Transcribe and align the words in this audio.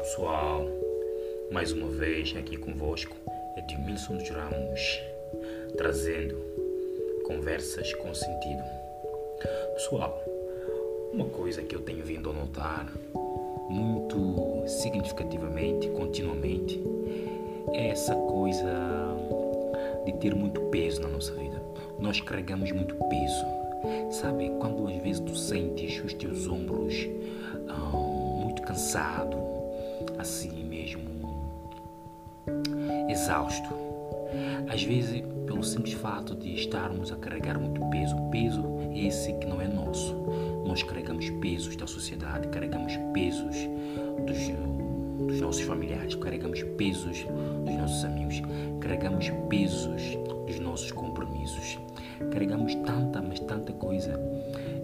pessoal, 0.00 0.66
mais 1.52 1.72
uma 1.72 1.86
vez 1.88 2.34
aqui 2.34 2.56
convosco, 2.56 3.14
Edmilson 3.58 4.16
dos 4.16 4.30
Ramos, 4.30 5.02
trazendo 5.76 6.36
conversas 7.26 7.92
com 7.94 8.14
sentido. 8.14 8.62
Pessoal, 9.74 10.24
uma 11.12 11.26
coisa 11.26 11.62
que 11.62 11.76
eu 11.76 11.80
tenho 11.82 12.02
vindo 12.02 12.30
a 12.30 12.32
notar 12.32 12.90
muito 13.68 14.64
significativamente, 14.66 15.90
continuamente, 15.90 16.82
é 17.74 17.88
essa 17.88 18.14
coisa 18.14 19.14
de 20.06 20.14
ter 20.14 20.34
muito 20.34 20.62
peso 20.70 21.02
na 21.02 21.08
nossa 21.08 21.34
vida. 21.34 21.60
Nós 21.98 22.18
carregamos 22.22 22.72
muito 22.72 22.94
peso. 22.94 23.44
Sabe, 24.10 24.50
quando 24.60 24.88
às 24.88 24.96
vezes 25.02 25.20
tu 25.20 25.36
sentes 25.36 26.02
os 26.02 26.14
teus 26.14 26.48
ombros 26.48 26.94
hum, 27.04 28.40
muito 28.44 28.62
cansado, 28.62 29.49
assim 30.20 30.64
mesmo 30.64 31.00
exausto. 33.08 33.68
Às 34.68 34.82
vezes, 34.82 35.22
pelo 35.46 35.62
simples 35.64 35.94
fato 35.94 36.34
de 36.34 36.54
estarmos 36.54 37.10
a 37.10 37.16
carregar 37.16 37.58
muito 37.58 37.80
peso, 37.90 38.14
peso 38.30 38.62
é 38.92 39.06
esse 39.06 39.32
que 39.34 39.46
não 39.46 39.60
é 39.60 39.66
nosso. 39.66 40.14
Nós 40.64 40.82
carregamos 40.82 41.28
pesos 41.40 41.74
da 41.74 41.86
sociedade, 41.86 42.46
carregamos 42.48 42.96
pesos 43.12 43.56
dos, 44.26 45.26
dos 45.26 45.40
nossos 45.40 45.62
familiares, 45.62 46.14
carregamos 46.14 46.62
pesos 46.76 47.24
dos 47.64 47.74
nossos 47.74 48.04
amigos, 48.04 48.40
carregamos 48.80 49.30
pesos 49.48 50.02
dos 50.46 50.60
nossos 50.60 50.92
compromissos. 50.92 51.78
Carregamos 52.30 52.74
tanta, 52.76 53.20
mas 53.20 53.40
tanta 53.40 53.72
coisa. 53.72 54.20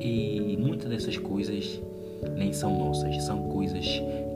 E 0.00 0.56
muitas 0.58 0.90
dessas 0.90 1.16
coisas 1.16 1.80
nem 2.36 2.52
são 2.52 2.78
nossas, 2.78 3.22
são 3.24 3.48
coisas 3.48 3.86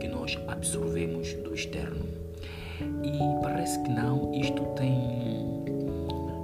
que 0.00 0.08
absorvemos 0.54 1.32
do 1.34 1.54
externo. 1.54 2.06
E 2.80 3.42
parece 3.42 3.82
que 3.82 3.90
não, 3.90 4.32
isto 4.34 4.64
tem 4.74 5.24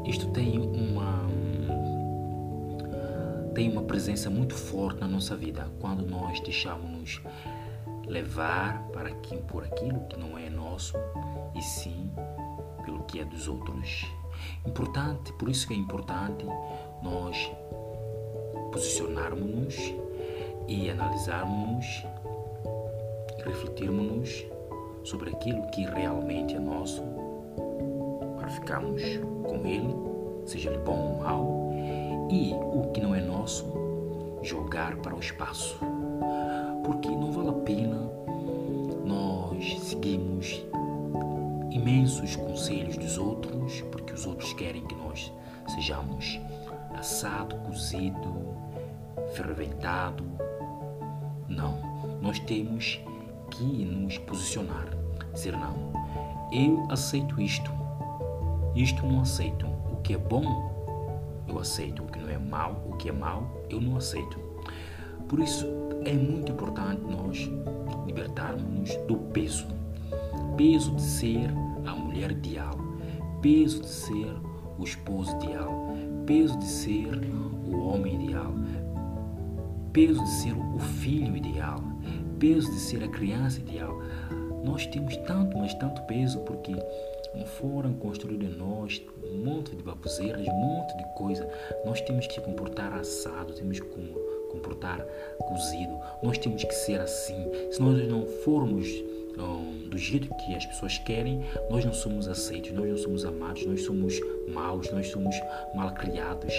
isto 0.06 0.27
tem 0.28 0.58
uma 0.58 1.28
tem 3.55 3.70
uma 3.70 3.83
presença 3.83 4.31
muito 4.31 4.55
forte 4.55 5.00
na 5.00 5.08
nossa 5.08 5.36
vida 5.36 5.69
quando 5.81 6.06
nós 6.06 6.41
deixamos-nos 6.41 7.20
levar 8.06 8.83
para 8.92 9.11
que, 9.11 9.36
por 9.36 9.64
aquilo 9.64 10.00
que 10.08 10.19
não 10.19 10.38
é 10.38 10.48
nosso 10.48 10.97
e 11.55 11.62
sim 11.62 12.11
pelo 12.84 13.05
que 13.05 13.20
é 13.20 13.25
dos 13.25 13.48
outros. 13.48 14.06
Importante, 14.64 15.33
por 15.34 15.48
isso 15.48 15.66
que 15.69 15.75
é 15.75 15.77
importante 15.77 16.44
nós 17.03 17.50
posicionarmos-nos 18.72 19.77
e 20.66 20.88
analisarmos, 20.88 22.05
refletirmos 23.44 24.44
sobre 25.05 25.30
aquilo 25.30 25.66
que 25.69 25.84
realmente 25.84 26.55
é 26.55 26.58
nosso, 26.58 27.02
para 28.38 28.48
ficarmos 28.48 29.02
com 29.44 29.66
ele, 29.66 29.94
seja 30.47 30.70
ele 30.70 30.78
bom 30.78 31.12
ou 31.12 31.19
mau, 31.22 31.72
e 32.30 32.52
o 32.55 32.91
que 32.92 33.00
não 33.00 33.14
é 33.14 33.20
nosso, 33.20 33.66
jogar 34.42 34.97
para 34.97 35.14
o 35.14 35.20
espaço. 35.20 35.78
Porque 36.84 37.08
não 37.08 37.32
vale 37.32 37.50
a 37.50 37.52
pena 37.52 38.10
nós 39.05 39.80
seguirmos 39.80 40.64
imensos 41.70 42.36
conselhos 42.36 42.97
dos 42.97 43.19
outros, 43.19 43.80
porque 43.91 44.12
os 44.12 44.27
outros 44.27 44.52
querem 44.54 44.84
que 44.84 44.94
nós 44.94 45.32
sejamos 45.75 46.41
assado, 46.97 47.56
cozido, 47.56 48.54
ferventado, 49.32 50.25
não, 51.48 51.78
nós 52.20 52.38
temos 52.41 53.00
que 53.50 53.84
nos 53.84 54.18
posicionar. 54.18 54.88
Dizer 55.32 55.52
não, 55.52 55.92
eu 56.52 56.86
aceito 56.91 57.41
isto, 57.41 57.70
isto 58.75 59.04
não 59.06 59.20
aceito. 59.20 59.66
O 59.92 59.97
que 60.02 60.14
é 60.14 60.19
bom, 60.19 60.44
eu 61.48 61.58
aceito. 61.58 62.02
O 62.02 62.06
que 62.06 62.19
não 62.19 62.28
é 62.28 62.38
mal, 62.38 62.82
o 62.88 62.97
que 62.97 63.08
é 63.08 63.12
mal, 63.12 63.48
eu 63.69 63.80
não 63.80 63.97
aceito. 63.97 64.38
Por 65.28 65.38
isso 65.38 65.66
é 66.04 66.12
muito 66.12 66.50
importante 66.50 67.02
nós 67.02 67.50
libertarmos 68.06 68.97
do 69.06 69.16
peso. 69.16 69.66
Peso 70.56 70.94
de 70.96 71.02
ser 71.02 71.50
a 71.86 71.94
mulher 71.94 72.32
ideal, 72.32 72.76
peso 73.41 73.80
de 73.80 73.88
ser 73.88 74.36
o 74.78 74.84
esposo 74.84 75.36
ideal, 75.36 75.94
peso 76.26 76.58
de 76.58 76.66
ser 76.66 77.08
o 77.66 77.78
homem 77.86 78.25
ideal, 78.25 78.52
peso 79.92 80.22
de 80.22 80.30
ser 80.30 80.52
o 80.52 80.78
filho 80.78 81.36
ideal, 81.36 81.80
peso 82.40 82.70
de 82.70 82.80
ser 82.80 83.04
a 83.04 83.08
criança 83.08 83.60
ideal. 83.60 83.96
Nós 84.64 84.86
temos 84.86 85.16
tanto, 85.18 85.56
mas 85.56 85.74
tanto 85.74 86.02
peso 86.02 86.40
porque 86.40 86.74
foram 87.60 87.92
construídos 87.94 88.48
em 88.48 88.56
nós 88.56 89.00
um 89.22 89.44
monte 89.44 89.76
de 89.76 89.82
baboseiras, 89.82 90.46
um 90.48 90.52
monte 90.52 90.96
de 90.96 91.04
coisa. 91.14 91.48
Nós 91.84 92.00
temos 92.00 92.26
que 92.26 92.40
comportar 92.40 92.92
assado, 92.94 93.52
temos 93.52 93.78
que 93.78 93.86
comportar 94.50 95.00
cozido. 95.38 95.96
Nós 96.22 96.38
temos 96.38 96.64
que 96.64 96.74
ser 96.74 97.00
assim. 97.00 97.46
Se 97.70 97.80
nós 97.80 98.08
não 98.08 98.26
formos 98.26 98.88
um, 99.38 99.88
do 99.88 99.98
jeito 99.98 100.28
que 100.34 100.54
as 100.54 100.66
pessoas 100.66 100.98
querem, 100.98 101.40
nós 101.70 101.84
não 101.84 101.92
somos 101.92 102.26
aceitos, 102.26 102.72
nós 102.72 102.88
não 102.88 102.96
somos 102.96 103.24
amados, 103.24 103.64
nós 103.66 103.82
somos 103.82 104.20
maus, 104.48 104.90
nós 104.90 105.08
somos 105.08 105.34
mal 105.74 105.92
criados. 105.94 106.52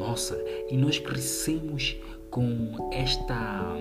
Nossa, 0.00 0.42
e 0.70 0.78
nós 0.78 0.98
crescemos 0.98 1.98
com 2.30 2.88
esta 2.90 3.76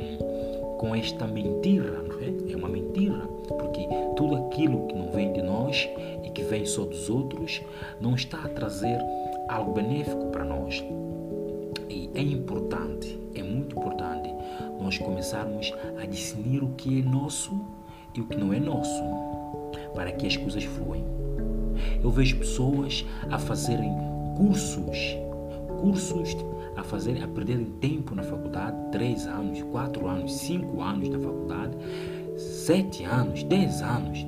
com 0.78 0.94
esta 0.94 1.26
mentira, 1.26 2.04
não 2.04 2.20
é? 2.20 2.52
É 2.52 2.56
uma 2.58 2.68
mentira, 2.68 3.22
porque 3.48 3.88
tudo 4.18 4.36
aquilo 4.36 4.86
que 4.88 4.96
não 4.96 5.12
vem 5.12 5.32
de 5.32 5.42
nós 5.42 5.88
e 6.24 6.30
que 6.30 6.44
vem 6.44 6.66
só 6.66 6.84
dos 6.84 7.10
outros 7.10 7.62
não 8.02 8.16
está 8.16 8.38
a 8.44 8.50
trazer 8.50 9.00
algo 9.48 9.74
benéfico 9.74 10.26
para 10.28 10.44
nós. 10.44 10.84
E 11.90 12.10
é 12.14 12.22
importante, 12.22 13.18
é 13.34 13.42
muito 13.42 13.78
importante 13.78 14.30
nós 14.80 14.98
começarmos 14.98 15.74
a 16.02 16.06
discernir 16.06 16.62
o 16.62 16.70
que 16.70 17.00
é 17.00 17.02
nosso 17.02 17.58
e 18.14 18.20
o 18.20 18.26
que 18.26 18.36
não 18.36 18.54
é 18.54 18.60
nosso, 18.60 19.04
para 19.96 20.12
que 20.12 20.28
as 20.28 20.36
coisas 20.36 20.66
fluem. 20.66 21.06
Eu 22.04 22.12
vejo 22.12 22.38
pessoas 22.38 23.06
a 23.32 23.40
fazerem 23.40 23.94
cursos, 24.38 24.98
cursos 25.82 26.36
a 26.76 26.84
fazer, 26.84 27.22
a 27.24 27.28
perderem 27.28 27.66
tempo 27.80 28.16
na 28.16 28.24
faculdade, 28.24 28.78
três 28.92 29.26
anos, 29.26 29.62
quatro 29.64 30.08
anos, 30.08 30.34
cinco 30.34 30.82
anos 30.82 31.10
na 31.10 31.20
faculdade, 31.20 31.78
sete 32.38 33.04
anos, 33.04 33.44
dez 33.44 33.82
anos, 33.82 34.26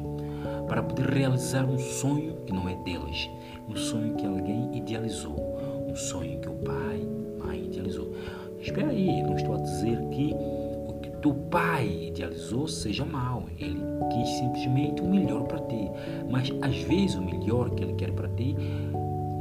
para 0.67 0.83
poder 0.83 1.09
realizar 1.09 1.65
um 1.65 1.77
sonho 1.77 2.35
que 2.45 2.53
não 2.53 2.67
é 2.67 2.75
deles, 2.83 3.29
um 3.69 3.75
sonho 3.75 4.15
que 4.15 4.25
alguém 4.25 4.75
idealizou, 4.77 5.57
um 5.87 5.95
sonho 5.95 6.39
que 6.39 6.49
o 6.49 6.55
pai, 6.55 7.07
mãe 7.39 7.65
idealizou. 7.65 8.13
Espera 8.59 8.89
aí, 8.89 9.23
não 9.23 9.35
estou 9.35 9.55
a 9.55 9.57
dizer 9.57 9.97
que 10.09 10.33
o 10.33 10.93
que 11.01 11.09
teu 11.21 11.33
pai 11.33 12.07
idealizou 12.07 12.67
seja 12.67 13.03
mau. 13.03 13.45
Ele 13.57 13.81
quis 14.11 14.29
simplesmente 14.37 15.01
o 15.01 15.09
melhor 15.09 15.43
para 15.43 15.59
ti. 15.61 15.89
Mas 16.29 16.51
às 16.61 16.77
vezes 16.83 17.15
o 17.15 17.21
melhor 17.21 17.71
que 17.71 17.83
ele 17.83 17.93
quer 17.93 18.11
para 18.11 18.29
ti 18.29 18.55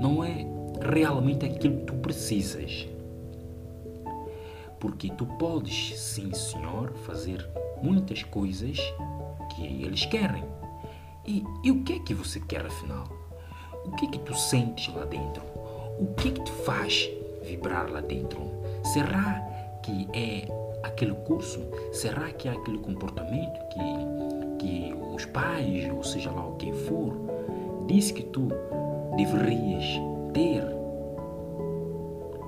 não 0.00 0.24
é 0.24 0.46
realmente 0.80 1.46
aquilo 1.46 1.78
que 1.78 1.84
tu 1.84 1.94
precisas. 1.94 2.88
Porque 4.78 5.10
tu 5.10 5.26
podes, 5.26 5.98
sim, 5.98 6.32
senhor, 6.32 6.92
fazer 7.06 7.46
muitas 7.82 8.22
coisas 8.22 8.78
que 9.54 9.82
eles 9.84 10.06
querem. 10.06 10.44
E, 11.26 11.44
e 11.62 11.70
o 11.70 11.82
que 11.82 11.94
é 11.94 11.98
que 11.98 12.14
você 12.14 12.40
quer 12.40 12.64
afinal? 12.64 13.04
O 13.84 13.92
que 13.92 14.06
é 14.06 14.08
que 14.08 14.18
tu 14.20 14.34
sentes 14.34 14.92
lá 14.94 15.04
dentro? 15.04 15.42
O 15.98 16.14
que 16.16 16.28
é 16.28 16.30
que 16.32 16.42
te 16.42 16.52
faz 16.64 17.10
vibrar 17.42 17.90
lá 17.90 18.00
dentro? 18.00 18.40
Será 18.84 19.40
que 19.82 20.08
é 20.14 20.48
aquele 20.82 21.14
curso? 21.14 21.60
Será 21.92 22.30
que 22.30 22.48
é 22.48 22.52
aquele 22.52 22.78
comportamento 22.78 23.58
que, 23.68 24.58
que 24.58 24.94
os 25.14 25.26
pais, 25.26 25.90
ou 25.92 26.02
seja 26.02 26.30
lá 26.30 26.46
o 26.46 26.56
que 26.56 26.72
for, 26.72 27.14
disse 27.86 28.12
que 28.14 28.22
tu 28.22 28.48
deverias 29.16 29.84
ter? 30.32 30.64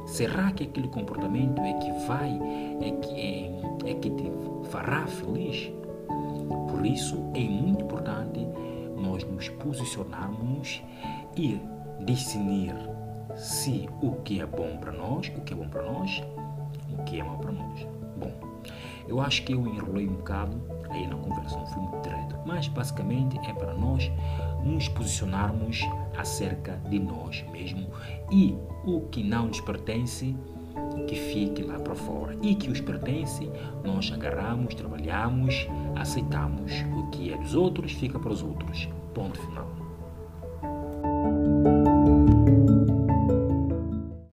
Será 0.06 0.50
que 0.52 0.64
aquele 0.64 0.88
comportamento 0.88 1.60
é 1.62 1.72
que 1.74 1.90
vai, 2.06 2.38
é 2.80 2.90
que, 2.90 3.20
é, 3.20 3.90
é 3.90 3.94
que 3.94 4.10
te 4.10 4.30
fará 4.68 5.06
feliz? 5.06 5.72
Por 6.68 6.84
isso 6.84 7.16
é 7.34 7.40
muito 7.40 7.84
importante 7.84 8.46
nós 8.96 9.24
nos 9.24 9.48
posicionarmos 9.48 10.82
e 11.36 11.60
discernir 12.04 12.74
se 13.36 13.88
o 14.02 14.12
que 14.22 14.40
é 14.40 14.46
bom 14.46 14.76
para 14.76 14.92
nós, 14.92 15.28
o 15.36 15.40
que 15.40 15.52
é 15.52 15.56
bom 15.56 15.68
para 15.68 15.82
nós, 15.82 16.22
o 16.92 17.02
que 17.04 17.20
é 17.20 17.24
mau 17.24 17.38
para 17.38 17.52
nós. 17.52 17.86
Bom, 18.16 18.32
eu 19.08 19.20
acho 19.20 19.42
que 19.44 19.52
eu 19.52 19.66
enrolei 19.66 20.08
um 20.08 20.14
bocado 20.14 20.60
aí 20.92 21.06
na 21.06 21.16
conversa, 21.16 21.56
não 21.58 21.66
fui 21.66 21.82
muito 21.82 22.02
direto, 22.02 22.36
mas 22.46 22.68
basicamente 22.68 23.38
é 23.48 23.52
para 23.52 23.74
nós 23.74 24.10
nos 24.62 24.88
posicionarmos 24.88 25.80
acerca 26.16 26.76
de 26.88 26.98
nós 26.98 27.44
mesmo 27.50 27.88
e 28.30 28.56
o 28.84 29.00
que 29.10 29.22
não 29.22 29.46
nos 29.46 29.60
pertence, 29.60 30.36
que 31.06 31.16
fique 31.16 31.62
lá 31.62 31.78
para 31.78 31.94
fora 31.94 32.36
e 32.42 32.54
que 32.54 32.70
os 32.70 32.80
pertence, 32.80 33.50
nós 33.84 34.10
agarramos, 34.12 34.74
trabalhamos, 34.74 35.66
aceitamos. 35.96 36.72
O 36.96 37.10
que 37.10 37.32
é 37.32 37.36
dos 37.36 37.54
outros 37.54 37.92
fica 37.92 38.18
para 38.18 38.32
os 38.32 38.42
outros. 38.42 38.88
Ponto 39.14 39.38
final. 39.40 39.81